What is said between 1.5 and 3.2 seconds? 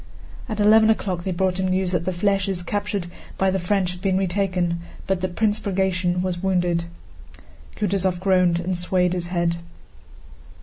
him news that the flèches captured